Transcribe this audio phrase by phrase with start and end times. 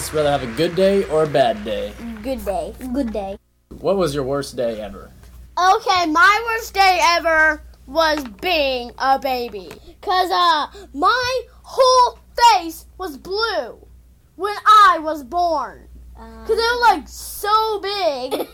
[0.00, 1.92] guys rather have a good day or a bad day?
[2.22, 2.72] Good day.
[2.92, 3.38] Good day.
[3.80, 5.10] What was your worst day ever?
[5.58, 9.70] Okay, my worst day ever was being a baby.
[10.00, 13.78] Cause uh my whole face was blue
[14.36, 15.86] when I was born.
[16.16, 18.46] Cause they were like so big.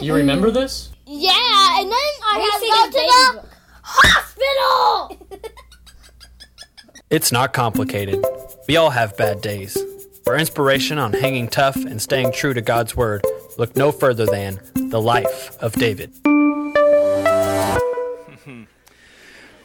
[0.00, 0.90] You remember this?
[1.06, 3.48] yeah, and then I had to go to the
[3.82, 5.50] hospital.
[7.10, 8.24] It's not complicated.
[8.68, 9.76] We all have bad days.
[10.24, 13.26] For inspiration on hanging tough and staying true to God's Word,
[13.58, 16.12] look no further than The Life of David.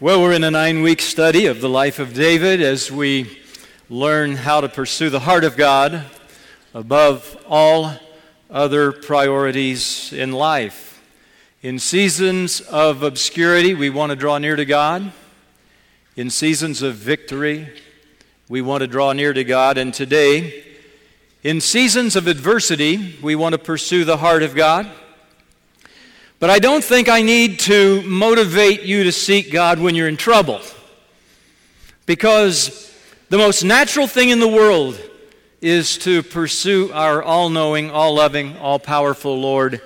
[0.01, 3.37] Well, we're in a nine week study of the life of David as we
[3.89, 6.05] learn how to pursue the heart of God
[6.73, 7.91] above all
[8.49, 11.03] other priorities in life.
[11.61, 15.11] In seasons of obscurity, we want to draw near to God.
[16.15, 17.67] In seasons of victory,
[18.49, 19.77] we want to draw near to God.
[19.77, 20.65] And today,
[21.43, 24.89] in seasons of adversity, we want to pursue the heart of God.
[26.39, 30.17] But I don't think I need to motivate you to seek God when you're in
[30.17, 30.61] trouble.
[32.07, 32.91] Because
[33.29, 34.99] the most natural thing in the world
[35.61, 39.79] is to pursue our all knowing, all loving, all powerful Lord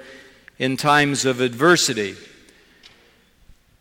[0.58, 2.16] in times of adversity.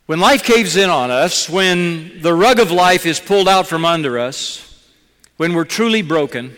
[0.06, 3.84] When life caves in on us, when the rug of life is pulled out from
[3.84, 4.71] under us,
[5.42, 6.56] when we're truly broken,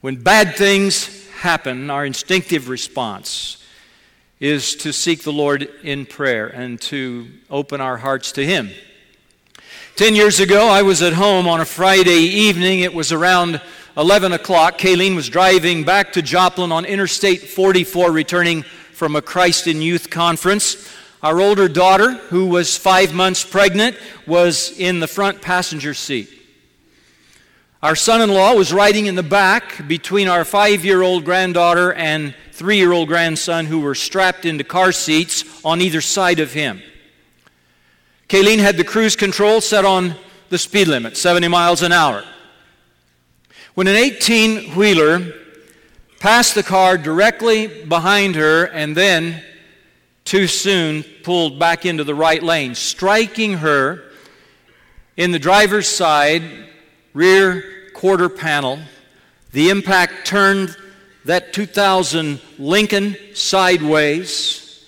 [0.00, 3.60] when bad things happen, our instinctive response
[4.38, 8.70] is to seek the Lord in prayer and to open our hearts to Him.
[9.96, 12.82] Ten years ago, I was at home on a Friday evening.
[12.82, 13.60] It was around
[13.96, 14.78] 11 o'clock.
[14.78, 20.08] Kayleen was driving back to Joplin on Interstate 44, returning from a Christ in Youth
[20.08, 20.88] conference.
[21.20, 26.34] Our older daughter, who was five months pregnant, was in the front passenger seat.
[27.86, 31.92] Our son in law was riding in the back between our five year old granddaughter
[31.92, 36.52] and three year old grandson, who were strapped into car seats on either side of
[36.52, 36.82] him.
[38.28, 40.16] Kayleen had the cruise control set on
[40.48, 42.24] the speed limit, 70 miles an hour.
[43.74, 45.32] When an 18 wheeler
[46.18, 49.44] passed the car directly behind her and then,
[50.24, 54.10] too soon, pulled back into the right lane, striking her
[55.16, 56.42] in the driver's side
[57.14, 58.78] rear quarter panel.
[59.52, 60.76] The impact turned
[61.24, 64.84] that 2000 Lincoln sideways.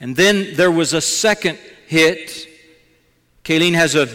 [0.00, 2.48] And then there was a second hit.
[3.44, 4.06] Kayleen has a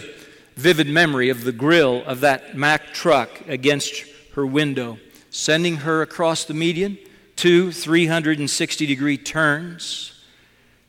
[0.58, 5.00] vivid memory of the grill of that Mack truck against her window,
[5.30, 6.98] sending her across the median,
[7.38, 10.22] two 360 degree turns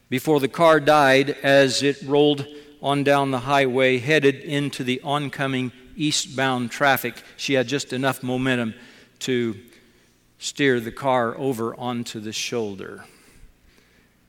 [0.09, 2.44] before the car died as it rolled
[2.82, 7.22] on down the highway, headed into the oncoming eastbound traffic.
[7.36, 8.75] She had just enough momentum
[9.20, 9.56] to
[10.38, 13.04] steer the car over onto the shoulder.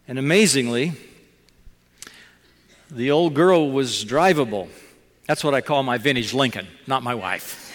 [0.08, 0.94] And amazingly,
[2.90, 4.70] the old girl was drivable.
[5.28, 7.68] That's what I call my vintage Lincoln, not my wife.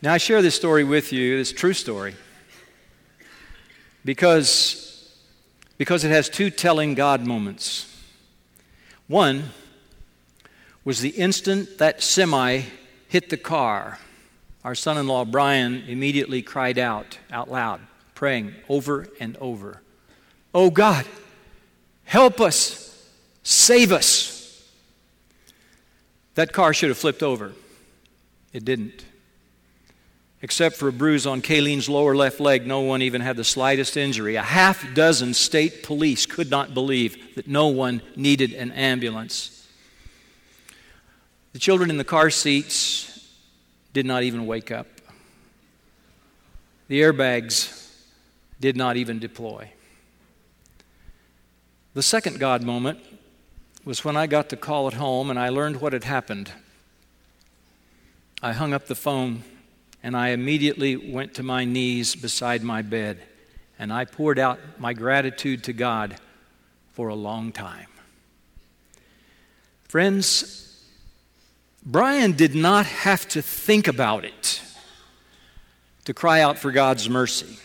[0.00, 2.14] now, I share this story with you, this true story,
[4.04, 4.91] because,
[5.82, 7.92] because it has two telling God moments.
[9.08, 9.46] One
[10.84, 12.60] was the instant that semi
[13.08, 13.98] hit the car.
[14.62, 17.80] Our son in law, Brian, immediately cried out, out loud,
[18.14, 19.82] praying over and over,
[20.54, 21.04] Oh God,
[22.04, 23.04] help us,
[23.42, 24.64] save us.
[26.36, 27.54] That car should have flipped over.
[28.52, 29.04] It didn't.
[30.42, 33.96] Except for a bruise on Kayleen's lower left leg, no one even had the slightest
[33.96, 34.34] injury.
[34.34, 39.68] A half dozen state police could not believe that no one needed an ambulance.
[41.52, 43.30] The children in the car seats
[43.92, 44.88] did not even wake up.
[46.88, 47.88] The airbags
[48.60, 49.70] did not even deploy.
[51.94, 52.98] The second God moment
[53.84, 56.50] was when I got the call at home and I learned what had happened.
[58.42, 59.44] I hung up the phone
[60.02, 63.18] and I immediately went to my knees beside my bed
[63.78, 66.16] and I poured out my gratitude to God
[66.92, 67.88] for a long time.
[69.84, 70.86] Friends,
[71.84, 74.62] Brian did not have to think about it
[76.04, 77.58] to cry out for God's mercy.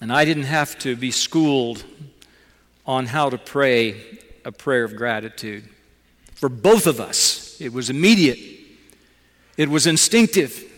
[0.00, 1.84] And I didn't have to be schooled
[2.86, 4.00] on how to pray
[4.44, 5.68] a prayer of gratitude.
[6.34, 8.38] For both of us, it was immediate,
[9.56, 10.70] it was instinctive,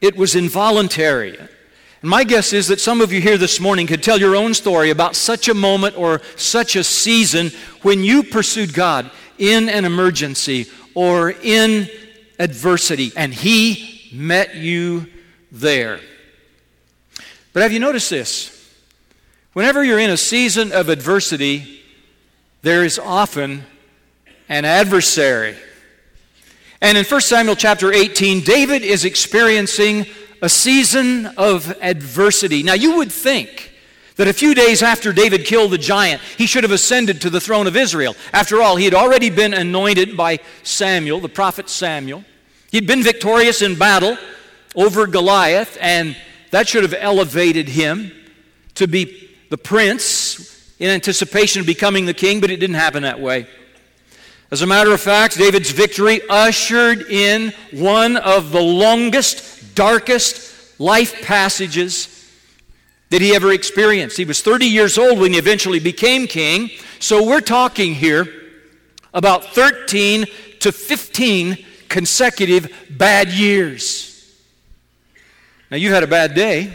[0.00, 1.36] it was involuntary.
[1.38, 4.54] And my guess is that some of you here this morning could tell your own
[4.54, 7.50] story about such a moment or such a season
[7.82, 11.88] when you pursued God in an emergency or in
[12.38, 15.06] adversity, and He met you
[15.50, 16.00] there.
[17.52, 18.52] But have you noticed this?
[19.52, 21.82] Whenever you're in a season of adversity,
[22.62, 23.64] there is often
[24.48, 25.56] an adversary.
[26.80, 30.06] And in 1 Samuel chapter 18, David is experiencing
[30.42, 32.62] a season of adversity.
[32.62, 33.72] Now, you would think
[34.16, 37.40] that a few days after David killed the giant, he should have ascended to the
[37.40, 38.14] throne of Israel.
[38.32, 42.24] After all, he had already been anointed by Samuel, the prophet Samuel.
[42.70, 44.18] He'd been victorious in battle
[44.74, 46.16] over Goliath, and
[46.50, 48.12] that should have elevated him
[48.74, 53.20] to be the prince in anticipation of becoming the king, but it didn't happen that
[53.20, 53.46] way.
[54.48, 61.20] As a matter of fact, David's victory ushered in one of the longest, darkest life
[61.22, 62.30] passages
[63.10, 64.16] that he ever experienced.
[64.16, 66.70] He was 30 years old when he eventually became king,
[67.00, 68.26] so we're talking here
[69.12, 70.26] about 13
[70.60, 74.32] to 15 consecutive bad years.
[75.72, 76.72] Now, you've had a bad day.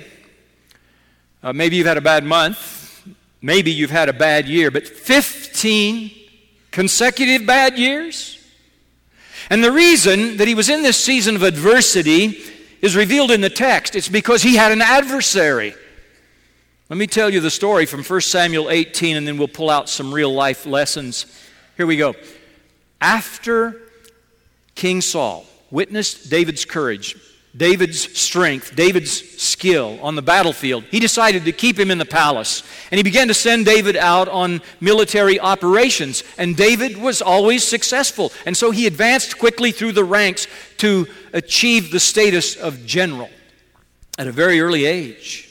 [1.41, 3.07] Uh, maybe you've had a bad month.
[3.41, 6.20] Maybe you've had a bad year, but 15
[6.71, 8.37] consecutive bad years?
[9.49, 12.41] And the reason that he was in this season of adversity
[12.81, 13.95] is revealed in the text.
[13.95, 15.75] It's because he had an adversary.
[16.89, 19.87] Let me tell you the story from 1 Samuel 18, and then we'll pull out
[19.89, 21.25] some real life lessons.
[21.77, 22.15] Here we go.
[22.99, 23.81] After
[24.75, 27.15] King Saul witnessed David's courage,
[27.55, 29.11] David's strength, David's
[29.41, 32.63] skill on the battlefield, he decided to keep him in the palace.
[32.89, 36.23] And he began to send David out on military operations.
[36.37, 38.31] And David was always successful.
[38.45, 43.29] And so he advanced quickly through the ranks to achieve the status of general
[44.17, 45.49] at a very early age.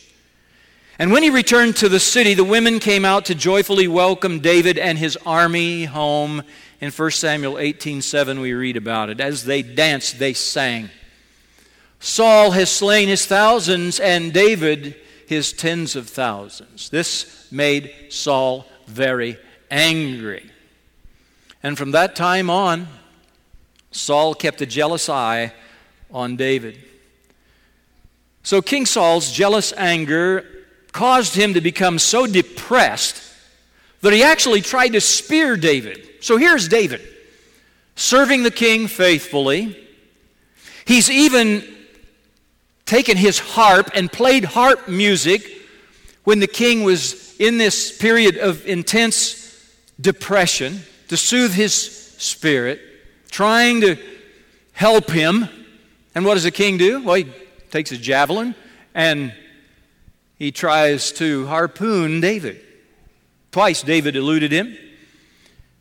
[0.99, 4.79] And when he returned to the city, the women came out to joyfully welcome David
[4.79, 6.43] and his army home.
[6.81, 9.21] In 1 Samuel 18:7 we read about it.
[9.21, 10.91] As they danced, they sang.
[12.01, 16.89] Saul has slain his thousands and David his tens of thousands.
[16.89, 19.39] This made Saul very
[19.71, 20.51] angry.
[21.63, 22.89] And from that time on,
[23.93, 25.53] Saul kept a jealous eye
[26.11, 26.79] on David.
[28.43, 30.47] So King Saul's jealous anger
[30.93, 33.23] caused him to become so depressed
[34.01, 36.09] that he actually tried to spear David.
[36.21, 37.03] So here's David
[37.95, 39.77] serving the king faithfully.
[40.87, 41.63] He's even
[42.91, 45.49] taken his harp and played harp music
[46.25, 49.65] when the king was in this period of intense
[50.01, 51.73] depression to soothe his
[52.19, 52.81] spirit,
[53.31, 53.97] trying to
[54.73, 55.49] help him.
[56.17, 57.01] And what does the king do?
[57.01, 57.33] Well, he
[57.71, 58.57] takes a javelin
[58.93, 59.33] and
[60.37, 62.61] he tries to harpoon David.
[63.53, 64.77] Twice David eluded him,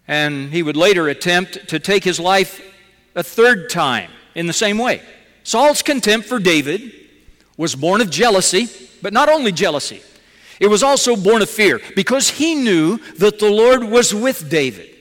[0.07, 2.61] and he would later attempt to take his life
[3.15, 5.01] a third time in the same way.
[5.49, 6.93] Saul's contempt for David
[7.57, 8.67] was born of jealousy,
[9.01, 10.03] but not only jealousy,
[10.59, 14.95] it was also born of fear because he knew that the Lord was with David.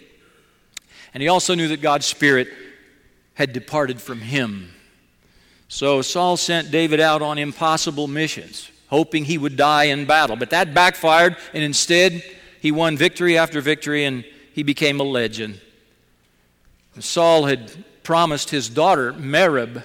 [1.13, 2.49] And he also knew that God's Spirit
[3.35, 4.73] had departed from him.
[5.69, 10.37] So Saul sent David out on impossible missions, hoping he would die in battle.
[10.37, 12.25] But that backfired, and instead,
[12.63, 14.25] he won victory after victory and
[14.55, 15.61] he became a legend.
[17.01, 17.71] Saul had
[18.03, 19.85] promised his daughter, Merab,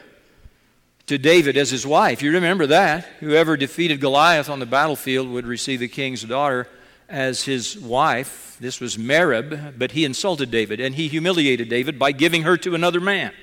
[1.08, 2.22] to David as his wife.
[2.22, 3.06] You remember that.
[3.20, 6.68] Whoever defeated Goliath on the battlefield would receive the king's daughter
[7.10, 8.58] as his wife.
[8.60, 12.76] This was Merab, but he insulted David and he humiliated David by giving her to
[12.76, 13.34] another man.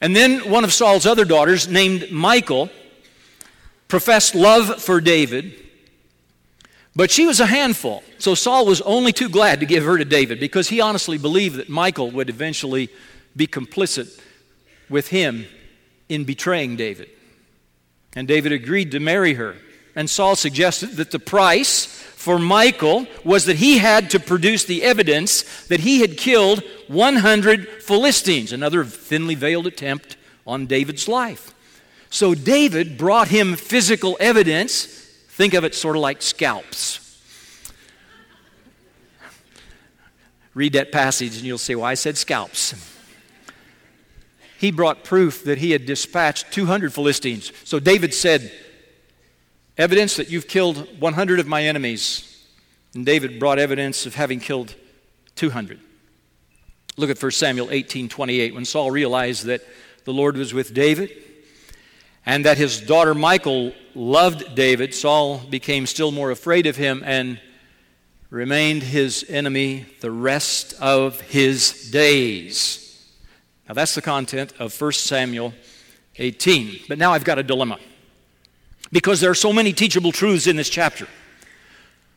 [0.00, 2.70] And then one of Saul's other daughters, named Michal,
[3.88, 5.54] professed love for David,
[6.94, 8.02] but she was a handful.
[8.18, 11.56] So Saul was only too glad to give her to David because he honestly believed
[11.56, 12.88] that Michal would eventually
[13.36, 14.20] be complicit
[14.88, 15.46] with him
[16.12, 17.08] in betraying David.
[18.14, 19.56] And David agreed to marry her.
[19.96, 24.82] And Saul suggested that the price for Michal was that he had to produce the
[24.82, 30.16] evidence that he had killed 100 Philistines, another thinly veiled attempt
[30.46, 31.54] on David's life.
[32.10, 34.84] So David brought him physical evidence.
[35.30, 36.98] Think of it sort of like scalps.
[40.52, 42.91] Read that passage and you'll see why I said scalps
[44.62, 47.50] he brought proof that he had dispatched 200 Philistines.
[47.64, 48.52] So David said,
[49.76, 52.46] Evidence that you've killed 100 of my enemies.
[52.94, 54.76] And David brought evidence of having killed
[55.34, 55.80] 200.
[56.96, 58.54] Look at 1 Samuel 18 28.
[58.54, 59.62] When Saul realized that
[60.04, 61.10] the Lord was with David
[62.24, 67.40] and that his daughter Michal loved David, Saul became still more afraid of him and
[68.30, 72.81] remained his enemy the rest of his days.
[73.68, 75.54] Now, that's the content of 1 Samuel
[76.16, 76.80] 18.
[76.88, 77.78] But now I've got a dilemma
[78.90, 81.08] because there are so many teachable truths in this chapter.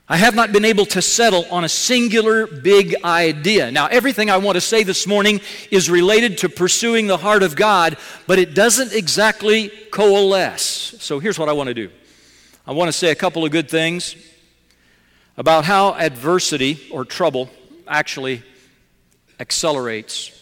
[0.08, 3.72] I have not been able to settle on a singular big idea.
[3.72, 5.40] Now, everything I want to say this morning
[5.72, 7.96] is related to pursuing the heart of God,
[8.28, 10.94] but it doesn't exactly coalesce.
[11.00, 11.90] So here's what I want to do
[12.66, 14.14] I want to say a couple of good things
[15.36, 17.50] about how adversity or trouble
[17.88, 18.42] actually
[19.40, 20.35] accelerates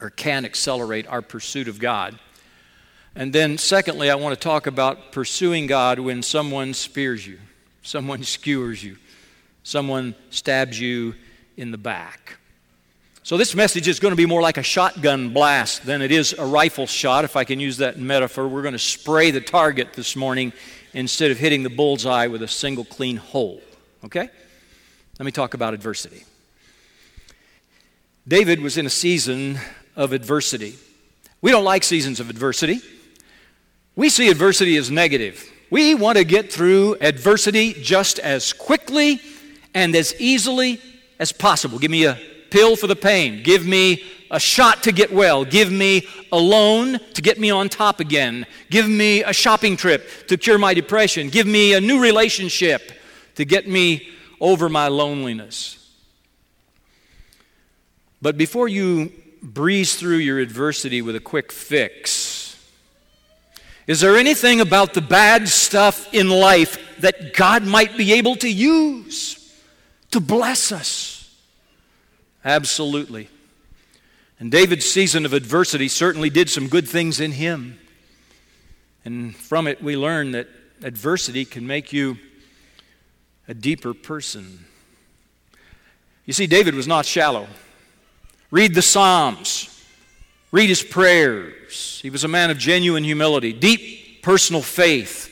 [0.00, 2.18] or can accelerate our pursuit of God.
[3.14, 7.38] And then, secondly, I want to talk about pursuing God when someone spears you
[7.82, 8.96] someone skewers you,
[9.62, 11.14] someone stabs you
[11.56, 12.36] in the back.
[13.22, 16.32] So, this message is going to be more like a shotgun blast than it is
[16.32, 18.48] a rifle shot, if I can use that metaphor.
[18.48, 20.52] We're going to spray the target this morning
[20.94, 23.60] instead of hitting the bullseye with a single clean hole.
[24.04, 24.28] Okay?
[25.18, 26.24] Let me talk about adversity.
[28.26, 29.58] David was in a season
[30.00, 30.74] of adversity.
[31.42, 32.80] We don't like seasons of adversity.
[33.94, 35.46] We see adversity as negative.
[35.70, 39.20] We want to get through adversity just as quickly
[39.74, 40.80] and as easily
[41.18, 41.78] as possible.
[41.78, 43.42] Give me a pill for the pain.
[43.42, 45.44] Give me a shot to get well.
[45.44, 48.46] Give me a loan to get me on top again.
[48.70, 51.28] Give me a shopping trip to cure my depression.
[51.28, 52.90] Give me a new relationship
[53.34, 54.08] to get me
[54.40, 55.76] over my loneliness.
[58.22, 62.56] But before you breeze through your adversity with a quick fix,
[63.86, 68.48] is there anything about the bad stuff in life that God might be able to
[68.48, 69.52] use
[70.12, 71.34] to bless us?
[72.44, 73.28] Absolutely.
[74.38, 77.78] And David's season of adversity certainly did some good things in him.
[79.04, 80.48] And from it, we learn that
[80.82, 82.16] adversity can make you
[83.48, 84.64] a deeper person.
[86.26, 87.48] You see, David was not shallow.
[88.50, 89.68] Read the Psalms.
[90.52, 92.00] Read his prayers.
[92.02, 95.28] He was a man of genuine humility, deep personal faith.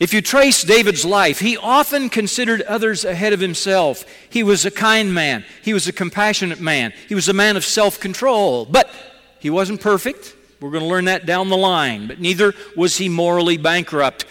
[0.00, 4.04] If you trace David's life, he often considered others ahead of himself.
[4.28, 7.64] He was a kind man, he was a compassionate man, he was a man of
[7.64, 8.64] self control.
[8.64, 8.90] But
[9.38, 10.34] he wasn't perfect.
[10.60, 12.06] We're going to learn that down the line.
[12.06, 14.24] But neither was he morally bankrupt.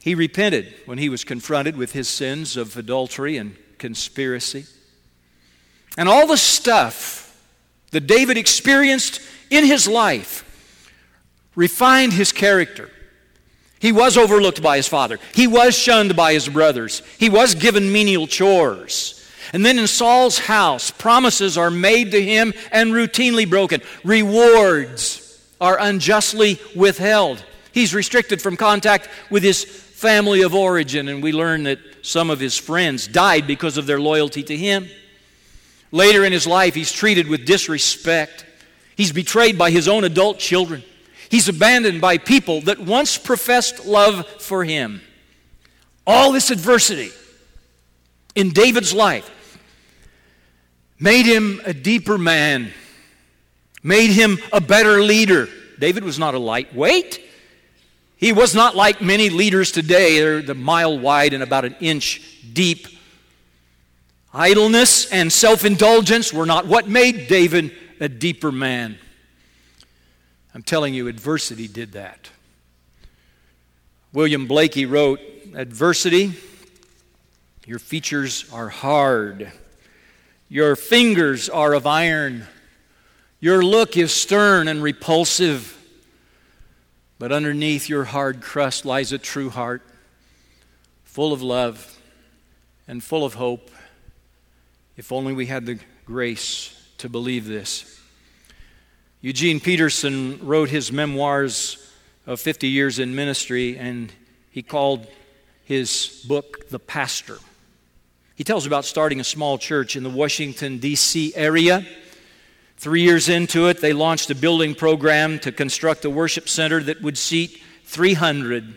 [0.00, 4.66] He repented when he was confronted with his sins of adultery and conspiracy.
[5.96, 7.36] And all the stuff
[7.90, 9.20] that David experienced
[9.50, 10.42] in his life
[11.54, 12.90] refined his character.
[13.78, 15.18] He was overlooked by his father.
[15.34, 17.02] He was shunned by his brothers.
[17.18, 19.20] He was given menial chores.
[19.52, 23.82] And then in Saul's house, promises are made to him and routinely broken.
[24.02, 25.20] Rewards
[25.60, 27.44] are unjustly withheld.
[27.72, 32.40] He's restricted from contact with his family of origin, and we learn that some of
[32.40, 34.88] his friends died because of their loyalty to him.
[35.92, 38.44] Later in his life, he's treated with disrespect.
[38.96, 40.82] He's betrayed by his own adult children.
[41.28, 45.00] He's abandoned by people that once professed love for him.
[46.06, 47.10] All this adversity
[48.34, 49.30] in David's life
[50.98, 52.72] made him a deeper man,
[53.82, 55.48] made him a better leader.
[55.78, 57.20] David was not a lightweight.
[58.16, 60.18] He was not like many leaders today.
[60.18, 62.22] They're the mile wide and about an inch
[62.52, 62.86] deep
[64.36, 68.98] Idleness and self indulgence were not what made David a deeper man.
[70.52, 72.30] I'm telling you, adversity did that.
[74.12, 75.20] William Blakey wrote
[75.54, 76.32] Adversity,
[77.64, 79.52] your features are hard,
[80.48, 82.44] your fingers are of iron,
[83.38, 85.78] your look is stern and repulsive,
[87.20, 89.82] but underneath your hard crust lies a true heart,
[91.04, 91.96] full of love
[92.88, 93.70] and full of hope
[94.96, 98.00] if only we had the grace to believe this.
[99.20, 101.78] Eugene Peterson wrote his memoirs
[102.26, 104.12] of 50 years in ministry, and
[104.50, 105.06] he called
[105.64, 107.38] his book The Pastor.
[108.34, 111.34] He tells about starting a small church in the Washington, D.C.
[111.34, 111.86] area.
[112.76, 117.00] Three years into it, they launched a building program to construct a worship center that
[117.00, 118.74] would seat 300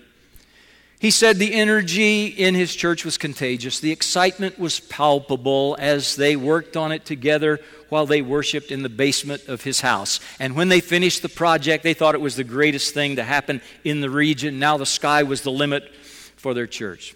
[1.00, 3.80] he said the energy in his church was contagious.
[3.80, 8.90] The excitement was palpable as they worked on it together while they worshiped in the
[8.90, 10.20] basement of his house.
[10.40, 13.62] And when they finished the project, they thought it was the greatest thing to happen
[13.84, 14.58] in the region.
[14.58, 15.94] Now the sky was the limit
[16.36, 17.16] for their church.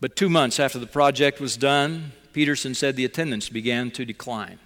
[0.00, 4.58] But two months after the project was done, Peterson said the attendance began to decline.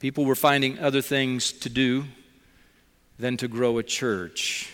[0.00, 2.06] People were finding other things to do
[3.18, 4.72] than to grow a church.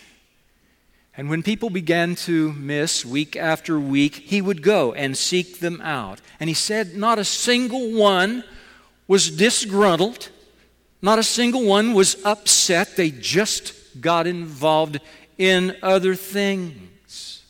[1.15, 5.79] And when people began to miss week after week, he would go and seek them
[5.81, 6.21] out.
[6.39, 8.43] And he said, not a single one
[9.07, 10.29] was disgruntled,
[11.01, 12.95] not a single one was upset.
[12.95, 14.99] They just got involved
[15.37, 17.43] in other things.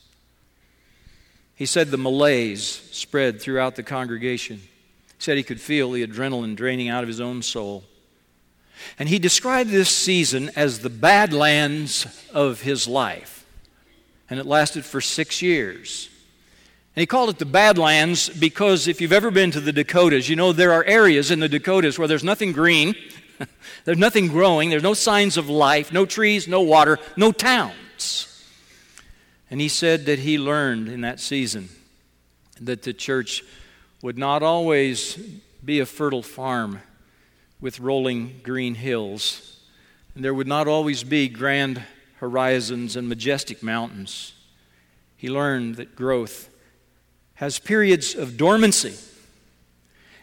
[1.55, 4.57] He said the malaise spread throughout the congregation.
[4.57, 7.85] He said he could feel the adrenaline draining out of his own soul.
[8.99, 13.42] And he described this season as the badlands of his life.
[14.33, 16.09] And it lasted for six years.
[16.95, 20.35] And he called it the Badlands because if you've ever been to the Dakotas, you
[20.35, 22.95] know there are areas in the Dakotas where there's nothing green,
[23.85, 28.43] there's nothing growing, there's no signs of life, no trees, no water, no towns.
[29.51, 31.69] And he said that he learned in that season
[32.59, 33.43] that the church
[34.01, 35.15] would not always
[35.63, 36.81] be a fertile farm
[37.61, 39.59] with rolling green hills,
[40.15, 41.83] and there would not always be grand
[42.23, 44.31] horizons and majestic mountains.
[45.17, 46.49] He learned that growth
[47.33, 48.93] has periods of dormancy.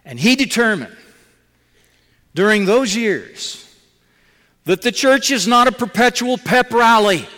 [0.02, 0.97] And he determined
[2.35, 3.66] during those years
[4.64, 7.28] that the church is not a perpetual pep rally,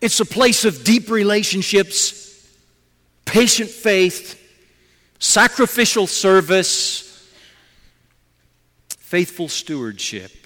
[0.00, 2.48] it's a place of deep relationships,
[3.24, 4.40] patient faith,
[5.20, 7.30] sacrificial service,
[8.98, 10.43] faithful stewardship.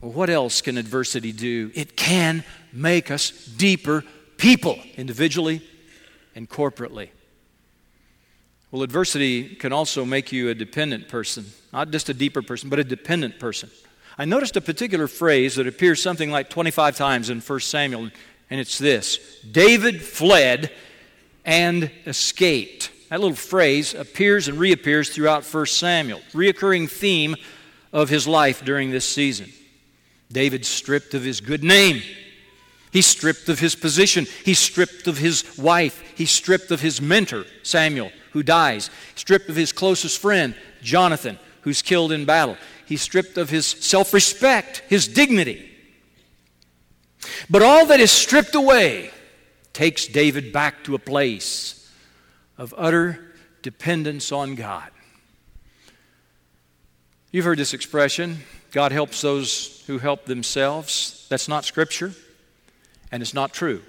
[0.00, 1.70] Well, what else can adversity do?
[1.74, 4.04] It can make us deeper
[4.36, 5.60] people, individually
[6.34, 7.08] and corporately.
[8.70, 12.78] Well, adversity can also make you a dependent person, not just a deeper person, but
[12.78, 13.70] a dependent person.
[14.18, 18.10] I noticed a particular phrase that appears something like 25 times in 1 Samuel,
[18.50, 20.70] and it's this David fled
[21.44, 22.90] and escaped.
[23.08, 27.36] That little phrase appears and reappears throughout 1 Samuel, reoccurring theme
[27.92, 29.50] of his life during this season.
[30.30, 32.02] David stripped of his good name.
[32.90, 34.26] He's stripped of his position.
[34.44, 36.02] He's stripped of his wife.
[36.14, 38.90] He's stripped of his mentor, Samuel, who dies.
[39.14, 42.56] Stripped of his closest friend, Jonathan, who's killed in battle.
[42.86, 45.70] He's stripped of his self respect, his dignity.
[47.50, 49.10] But all that is stripped away
[49.72, 51.90] takes David back to a place
[52.56, 54.90] of utter dependence on God.
[57.30, 58.38] You've heard this expression
[58.70, 61.26] God helps those who help themselves.
[61.28, 62.12] That's not Scripture
[63.10, 63.82] and it's not true.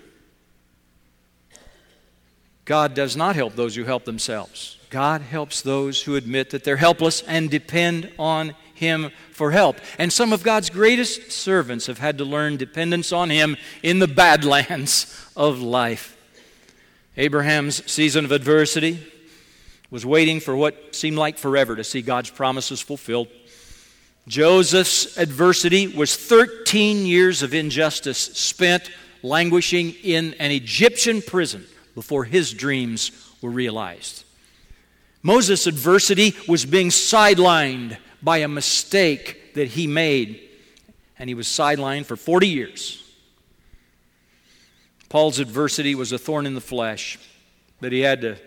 [2.65, 4.78] God does not help those who help themselves.
[4.89, 9.78] God helps those who admit that they're helpless and depend on Him for help.
[9.98, 14.08] And some of God's greatest servants have had to learn dependence on Him in the
[14.08, 16.15] badlands of life.
[17.18, 19.00] Abraham's season of adversity
[19.92, 23.28] was waiting for what seemed like forever to see God's promises fulfilled.
[24.30, 28.92] Joseph's adversity was 13 years of injustice spent
[29.24, 31.65] languishing in an Egyptian prison
[31.96, 33.12] before his dreams
[33.42, 34.24] were realized.
[35.24, 40.48] Moses' adversity was being sidelined by a mistake that he made,
[41.18, 43.04] and he was sidelined for 40 years.
[45.10, 47.18] Paul's adversity was a thorn in the flesh
[47.82, 48.38] that he had to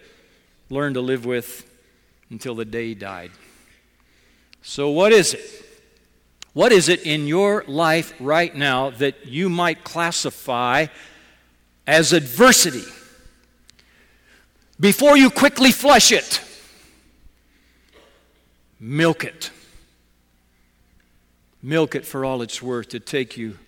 [0.70, 1.68] learn to live with
[2.30, 3.32] until the day he died.
[4.62, 5.61] So, what is it?
[6.52, 10.86] What is it in your life right now that you might classify
[11.86, 12.84] as adversity?
[14.78, 16.42] Before you quickly flush it,
[18.78, 19.50] milk it.
[21.62, 23.58] Milk it for all it's worth to take you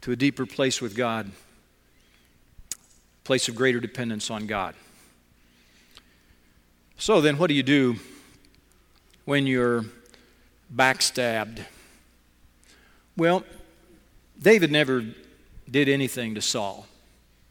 [0.00, 1.30] to a deeper place with God,
[3.22, 4.74] place of greater dependence on God.
[6.98, 7.96] So then, what do you do
[9.24, 9.84] when you're
[10.74, 11.60] backstabbed.
[13.16, 13.44] Well,
[14.40, 15.04] David never
[15.70, 16.86] did anything to Saul.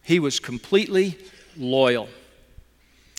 [0.03, 1.17] He was completely
[1.57, 2.09] loyal.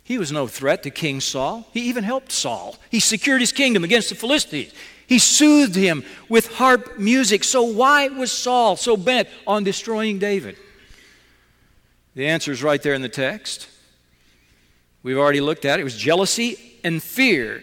[0.04, 1.66] He was no threat to King Saul.
[1.72, 2.76] He even helped Saul.
[2.90, 4.72] He secured his kingdom against the Philistines.
[5.06, 7.44] He soothed him with harp music.
[7.44, 10.56] So, why was Saul so bent on destroying David?
[12.14, 13.68] The answer is right there in the text.
[15.02, 15.82] We've already looked at it.
[15.82, 17.62] It was jealousy and fear.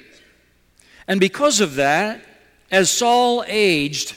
[1.08, 2.22] And because of that,
[2.72, 4.16] as Saul aged,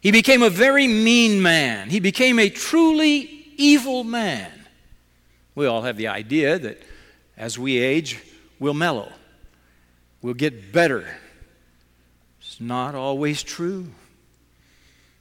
[0.00, 1.88] he became a very mean man.
[1.88, 4.50] He became a truly evil man.
[5.54, 6.82] We all have the idea that
[7.36, 8.18] as we age,
[8.58, 9.12] we'll mellow,
[10.20, 11.06] we'll get better.
[12.40, 13.88] It's not always true.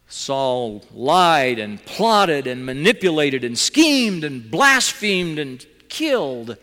[0.08, 6.58] Saul lied and plotted and manipulated and schemed and blasphemed and killed.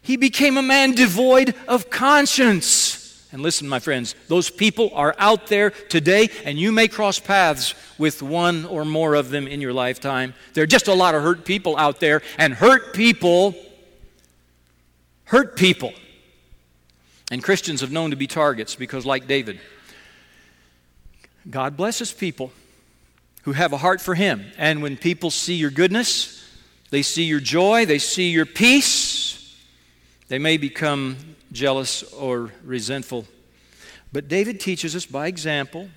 [0.00, 2.99] He became a man devoid of conscience.
[3.32, 7.74] And listen, my friends, those people are out there today, and you may cross paths
[7.96, 10.34] with one or more of them in your lifetime.
[10.54, 13.54] There are just a lot of hurt people out there, and hurt people
[15.30, 15.92] hurt people.
[17.30, 19.60] And Christians have known to be targets because, like David,
[21.48, 22.52] God blesses people
[23.42, 24.44] who have a heart for Him.
[24.58, 26.44] And when people see your goodness,
[26.90, 29.09] they see your joy, they see your peace,
[30.30, 31.16] they may become
[31.50, 33.26] jealous or resentful.
[34.12, 35.90] But David teaches us by example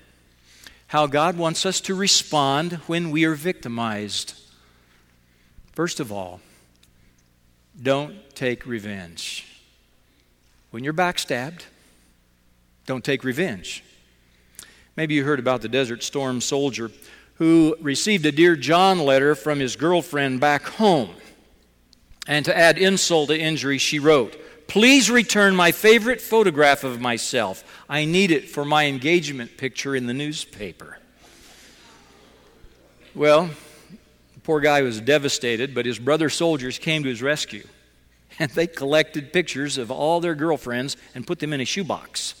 [0.88, 4.34] how God wants us to respond when we are victimized.
[5.72, 6.40] First of all,
[7.80, 9.46] don't take revenge.
[10.72, 11.62] When you're backstabbed,
[12.86, 13.84] don't take revenge.
[14.96, 16.90] Maybe you heard about the Desert Storm soldier
[17.36, 21.10] who received a Dear John letter from his girlfriend back home.
[22.26, 27.62] And to add insult to injury, she wrote, Please return my favorite photograph of myself.
[27.88, 30.98] I need it for my engagement picture in the newspaper.
[33.14, 33.50] Well,
[34.34, 37.66] the poor guy was devastated, but his brother soldiers came to his rescue.
[38.40, 42.34] And they collected pictures of all their girlfriends and put them in a shoebox.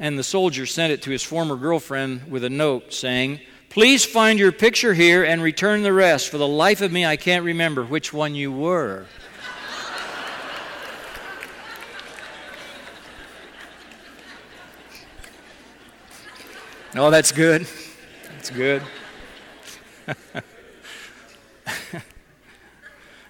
[0.00, 4.38] And the soldier sent it to his former girlfriend with a note saying, Please find
[4.38, 6.30] your picture here and return the rest.
[6.30, 9.06] For the life of me, I can't remember which one you were.
[16.98, 17.66] Oh, that's good.
[18.36, 18.82] That's good.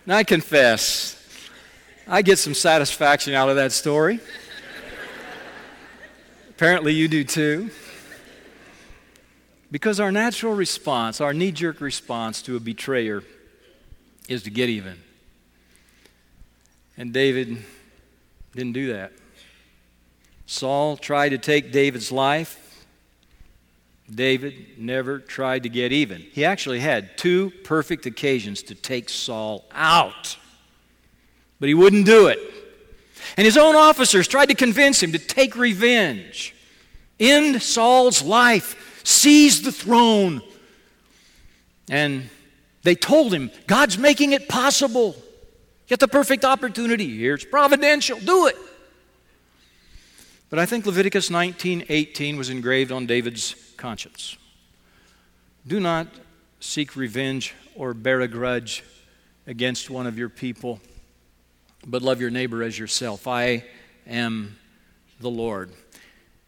[0.07, 1.41] now, I confess,
[2.07, 4.21] I get some satisfaction out of that story.
[6.51, 7.71] Apparently, you do too.
[9.71, 13.23] Because our natural response, our knee jerk response to a betrayer,
[14.29, 14.99] is to get even.
[16.97, 17.59] And David
[18.55, 19.13] didn't do that.
[20.47, 22.63] Saul tried to take David's life.
[24.13, 26.21] David never tried to get even.
[26.21, 30.37] He actually had two perfect occasions to take Saul out,
[31.59, 32.39] but he wouldn't do it.
[33.37, 36.55] And his own officers tried to convince him to take revenge,
[37.19, 40.43] end Saul's life, seize the throne.
[41.89, 42.29] And
[42.83, 45.17] they told him, God's making it possible.
[45.87, 47.35] Get the perfect opportunity here.
[47.35, 48.19] It's providential.
[48.19, 48.57] Do it.
[50.51, 54.37] But I think Leviticus 19:18 was engraved on David's conscience.
[55.67, 56.09] Do not
[56.59, 58.83] seek revenge or bear a grudge
[59.47, 60.81] against one of your people,
[61.87, 63.29] but love your neighbor as yourself.
[63.29, 63.65] I
[64.07, 64.57] am
[65.21, 65.71] the Lord.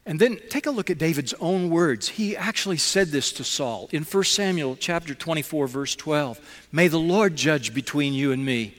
[0.05, 2.09] And then take a look at David's own words.
[2.09, 6.67] He actually said this to Saul in 1 Samuel chapter 24 verse 12.
[6.71, 8.73] May the Lord judge between you and me,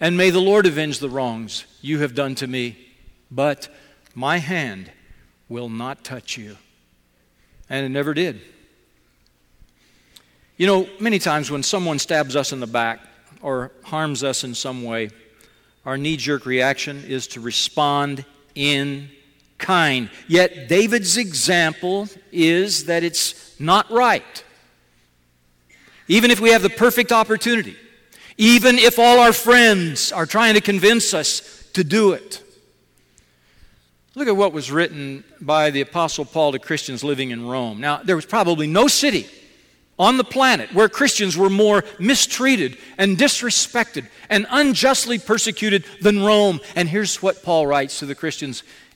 [0.00, 2.76] and may the Lord avenge the wrongs you have done to me,
[3.30, 3.68] but
[4.14, 4.90] my hand
[5.48, 6.56] will not touch you
[7.70, 8.40] and it never did.
[10.56, 13.00] You know, many times when someone stabs us in the back
[13.42, 15.10] or harms us in some way,
[15.84, 19.10] our knee jerk reaction is to respond in
[19.58, 20.10] kind.
[20.26, 24.44] Yet David's example is that it's not right.
[26.06, 27.76] Even if we have the perfect opportunity,
[28.36, 32.42] even if all our friends are trying to convince us to do it,
[34.18, 37.80] Look at what was written by the Apostle Paul to Christians living in Rome.
[37.80, 39.28] Now, there was probably no city
[39.96, 46.58] on the planet where Christians were more mistreated and disrespected and unjustly persecuted than Rome.
[46.74, 48.64] And here's what Paul writes to the Christians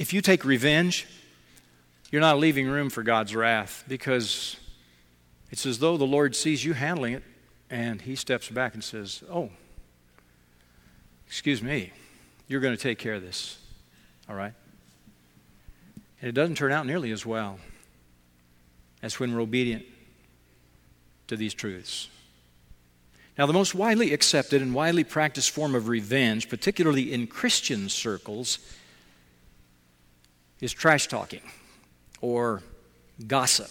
[0.00, 1.06] if you take revenge,
[2.10, 4.56] you're not leaving room for God's wrath because
[5.50, 7.22] it's as though the Lord sees you handling it
[7.68, 9.50] and he steps back and says, Oh,
[11.26, 11.92] excuse me,
[12.48, 13.58] you're going to take care of this.
[14.26, 14.54] All right?
[16.22, 17.58] And it doesn't turn out nearly as well
[19.02, 19.84] as when we're obedient
[21.26, 22.08] to these truths.
[23.36, 28.60] Now, the most widely accepted and widely practiced form of revenge, particularly in Christian circles,
[30.60, 31.42] is trash talking
[32.20, 32.62] or
[33.26, 33.70] gossip.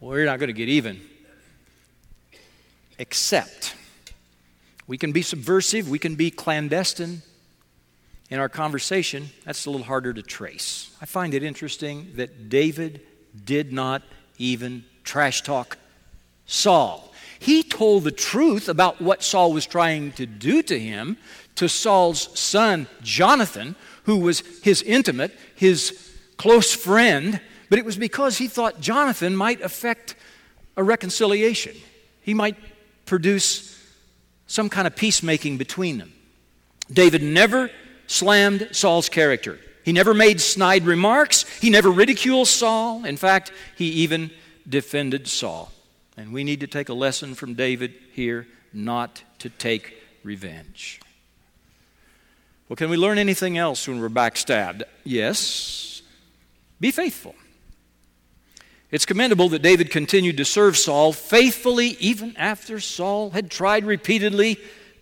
[0.00, 1.00] Well, you're not going to get even
[2.98, 3.74] except.
[4.86, 7.22] We can be subversive, we can be clandestine,
[8.30, 10.94] in our conversation, that's a little harder to trace.
[11.02, 13.00] I find it interesting that David
[13.44, 14.02] did not
[14.38, 15.76] even trash talk
[16.46, 17.12] Saul.
[17.40, 21.16] He told the truth about what Saul was trying to do to him
[21.56, 23.74] to Saul's son, Jonathan,
[24.10, 29.60] who was his intimate, his close friend, but it was because he thought Jonathan might
[29.60, 30.16] affect
[30.76, 31.76] a reconciliation.
[32.20, 32.56] He might
[33.06, 33.80] produce
[34.48, 36.12] some kind of peacemaking between them.
[36.92, 37.70] David never
[38.08, 39.60] slammed Saul's character.
[39.84, 41.44] He never made snide remarks.
[41.60, 43.04] He never ridiculed Saul.
[43.04, 44.32] In fact, he even
[44.68, 45.70] defended Saul.
[46.16, 49.94] And we need to take a lesson from David here not to take
[50.24, 51.00] revenge.
[52.70, 54.84] Well, can we learn anything else when we're backstabbed?
[55.02, 56.02] Yes.
[56.78, 57.34] Be faithful.
[58.92, 64.56] It's commendable that David continued to serve Saul faithfully even after Saul had tried repeatedly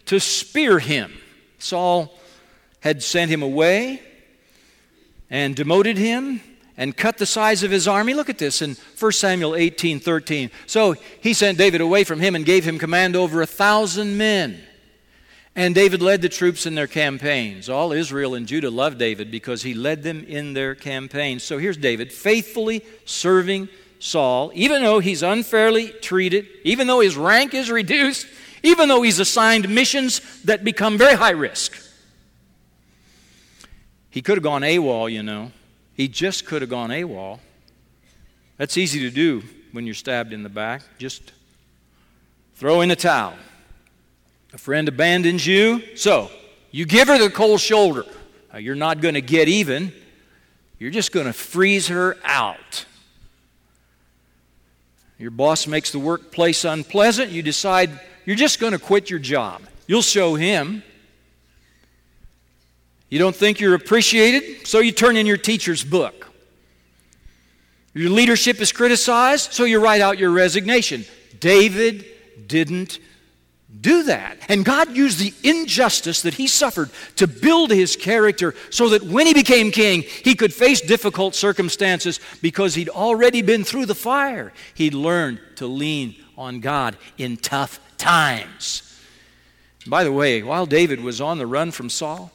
[0.06, 1.12] to spear him.
[1.58, 2.18] Saul
[2.80, 4.00] had sent him away
[5.28, 6.40] and demoted him
[6.78, 8.14] and cut the size of his army.
[8.14, 10.50] Look at this in 1 Samuel 18 13.
[10.64, 14.58] So he sent David away from him and gave him command over a thousand men.
[15.58, 17.68] And David led the troops in their campaigns.
[17.68, 21.42] All Israel and Judah loved David because he led them in their campaigns.
[21.42, 23.68] So here's David faithfully serving
[23.98, 28.28] Saul, even though he's unfairly treated, even though his rank is reduced,
[28.62, 31.76] even though he's assigned missions that become very high risk.
[34.10, 35.50] He could have gone AWOL, you know.
[35.92, 37.40] He just could have gone AWOL.
[38.58, 39.42] That's easy to do
[39.72, 40.82] when you're stabbed in the back.
[40.98, 41.32] Just
[42.54, 43.34] throw in the towel.
[44.52, 46.30] A friend abandons you, so
[46.70, 48.04] you give her the cold shoulder.
[48.52, 49.92] Now, you're not going to get even,
[50.78, 52.86] you're just going to freeze her out.
[55.18, 57.90] Your boss makes the workplace unpleasant, you decide
[58.24, 59.62] you're just going to quit your job.
[59.86, 60.82] You'll show him.
[63.08, 66.26] You don't think you're appreciated, so you turn in your teacher's book.
[67.94, 71.04] Your leadership is criticized, so you write out your resignation.
[71.40, 72.04] David
[72.46, 72.98] didn't
[73.80, 74.38] do that.
[74.48, 79.26] And God used the injustice that he suffered to build his character so that when
[79.26, 84.52] he became king, he could face difficult circumstances because he'd already been through the fire.
[84.74, 88.82] He'd learned to lean on God in tough times.
[89.86, 92.32] By the way, while David was on the run from Saul,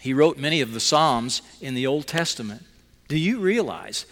[0.00, 2.62] he wrote many of the Psalms in the Old Testament.
[3.08, 4.06] Do you realize,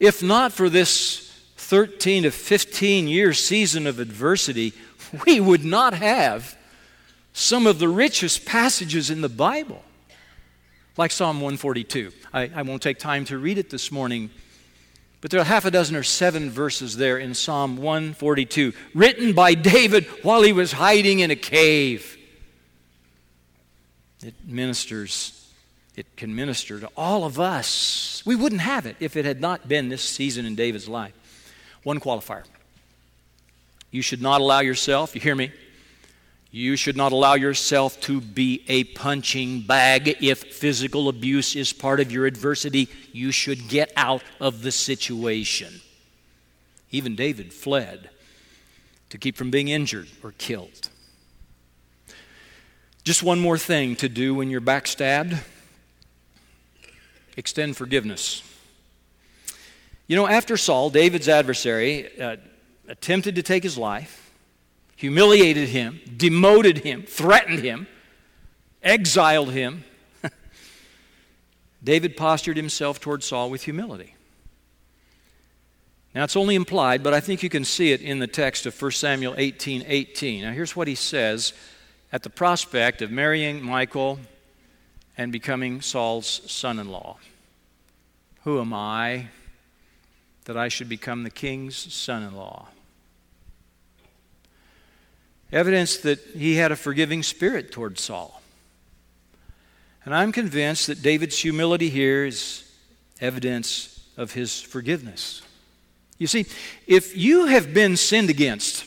[0.00, 4.72] if not for this 13 to 15 year season of adversity,
[5.26, 6.56] we would not have
[7.32, 9.82] some of the richest passages in the Bible,
[10.96, 12.12] like Psalm 142.
[12.32, 14.30] I, I won't take time to read it this morning,
[15.20, 19.54] but there are half a dozen or seven verses there in Psalm 142, written by
[19.54, 22.16] David while he was hiding in a cave.
[24.24, 25.52] It ministers,
[25.96, 28.22] it can minister to all of us.
[28.26, 31.12] We wouldn't have it if it had not been this season in David's life.
[31.84, 32.42] One qualifier
[33.90, 35.52] you should not allow yourself, you hear me?
[36.50, 40.16] You should not allow yourself to be a punching bag.
[40.22, 45.80] If physical abuse is part of your adversity, you should get out of the situation.
[46.90, 48.08] Even David fled
[49.10, 50.88] to keep from being injured or killed.
[53.04, 55.38] Just one more thing to do when you're backstabbed
[57.38, 58.42] extend forgiveness.
[60.08, 62.36] You know, after Saul, David's adversary, uh,
[62.88, 64.32] attempted to take his life,
[64.96, 67.86] humiliated him, demoted him, threatened him,
[68.82, 69.84] exiled him,
[71.84, 74.14] David postured himself toward Saul with humility.
[76.14, 78.80] Now, it's only implied, but I think you can see it in the text of
[78.80, 80.42] 1 Samuel 18 18.
[80.42, 81.52] Now, here's what he says
[82.10, 84.18] at the prospect of marrying Michal
[85.16, 87.18] and becoming Saul's son in law
[88.44, 89.28] Who am I
[90.46, 92.68] that I should become the king's son in law?
[95.52, 98.42] Evidence that he had a forgiving spirit toward Saul.
[100.04, 102.64] And I'm convinced that David's humility here is
[103.20, 105.42] evidence of his forgiveness.
[106.18, 106.46] You see,
[106.86, 108.86] if you have been sinned against,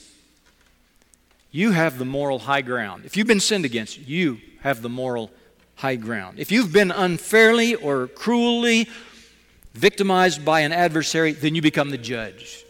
[1.51, 3.05] you have the moral high ground.
[3.05, 5.31] If you've been sinned against, you have the moral
[5.75, 6.39] high ground.
[6.39, 8.87] If you've been unfairly or cruelly
[9.73, 12.63] victimized by an adversary, then you become the judge.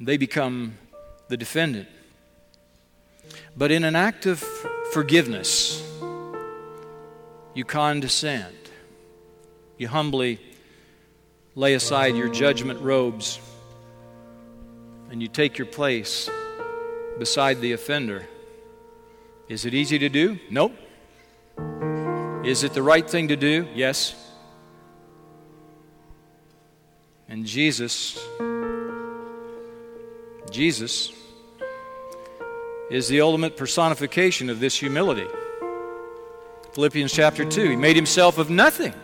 [0.00, 0.78] They become
[1.28, 1.88] the defendant.
[3.56, 4.40] But in an act of
[4.92, 5.82] forgiveness,
[7.54, 8.54] you condescend.
[9.78, 10.38] You humbly
[11.54, 13.40] lay aside your judgment robes
[15.10, 16.28] and you take your place
[17.18, 18.26] beside the offender.
[19.48, 20.38] Is it easy to do?
[20.50, 20.74] Nope.
[22.44, 23.66] Is it the right thing to do?
[23.74, 24.14] Yes.
[27.28, 28.18] And Jesus,
[30.50, 31.10] Jesus
[32.90, 35.26] is the ultimate personification of this humility.
[36.72, 38.94] Philippians chapter 2, he made himself of nothing.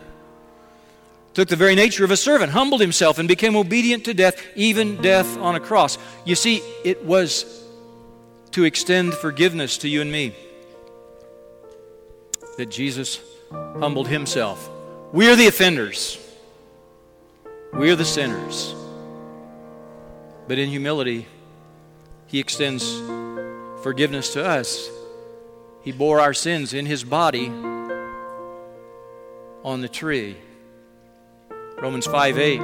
[1.33, 5.01] Took the very nature of a servant, humbled himself, and became obedient to death, even
[5.01, 5.97] death on a cross.
[6.25, 7.63] You see, it was
[8.51, 10.35] to extend forgiveness to you and me
[12.57, 13.19] that Jesus
[13.51, 14.69] humbled himself.
[15.11, 16.19] We're the offenders.
[17.73, 18.75] We're the sinners.
[20.47, 21.25] But in humility,
[22.27, 22.83] he extends
[23.83, 24.89] forgiveness to us.
[25.83, 27.49] He bore our sins in his body
[29.63, 30.37] on the tree.
[31.81, 32.61] Romans 5 8.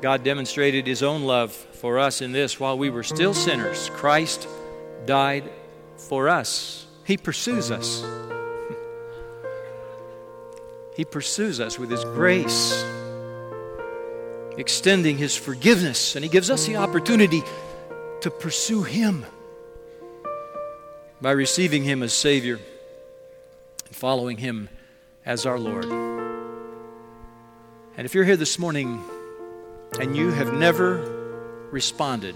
[0.00, 4.48] God demonstrated his own love for us in this while we were still sinners, Christ
[5.04, 5.44] died
[5.96, 6.86] for us.
[7.04, 8.02] He pursues us.
[10.94, 12.84] He pursues us with His grace,
[14.58, 17.42] extending His forgiveness, and He gives us the opportunity
[18.20, 19.24] to pursue Him
[21.22, 22.58] by receiving Him as Savior
[23.86, 24.68] and following Him
[25.24, 25.84] as our Lord.
[27.96, 29.02] And if you're here this morning
[30.00, 32.34] and you have never responded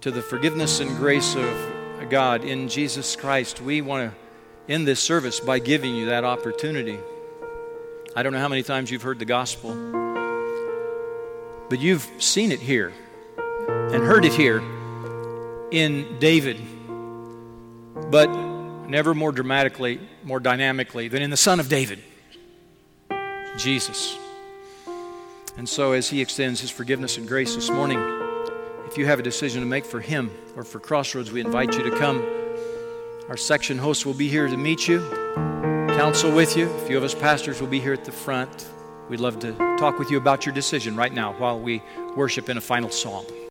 [0.00, 4.16] to the forgiveness and grace of God in Jesus Christ, we want to
[4.72, 6.98] end this service by giving you that opportunity.
[8.14, 9.74] I don't know how many times you've heard the gospel,
[11.68, 12.92] but you've seen it here
[13.36, 14.62] and heard it here
[15.72, 16.60] in David,
[18.10, 18.28] but
[18.88, 22.00] never more dramatically, more dynamically than in the Son of David,
[23.56, 24.16] Jesus.
[25.56, 27.98] And so, as He extends His forgiveness and grace this morning,
[28.86, 31.82] if you have a decision to make for Him or for Crossroads, we invite you
[31.82, 32.22] to come.
[33.28, 35.00] Our section hosts will be here to meet you,
[35.96, 36.70] counsel with you.
[36.70, 38.68] A few of us pastors will be here at the front.
[39.08, 41.82] We'd love to talk with you about your decision right now while we
[42.16, 43.24] worship in a final song.